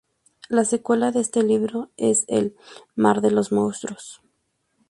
[0.49, 2.55] La secuela de este libro es El
[2.95, 4.19] mar de los monstruos.